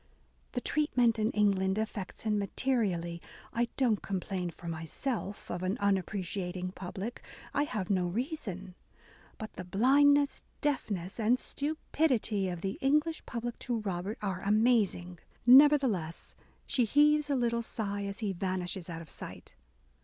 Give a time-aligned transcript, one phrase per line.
[0.53, 3.21] "The treatment in England affects him materially...
[3.53, 8.73] I don't complain for myself of an unappreciating public;/ have no reason...
[9.37, 16.35] But, the blindness, deafness, and stupidity of the English public to Robert are amazing." Nevertheless,
[16.65, 19.53] she heaves a little sigh as he vanishes out of sight.